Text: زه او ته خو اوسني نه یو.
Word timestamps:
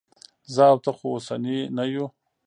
زه 0.53 0.63
او 0.71 0.77
ته 0.83 0.91
خو 0.97 1.05
اوسني 1.15 1.59
نه 1.75 1.83
یو. 1.93 2.05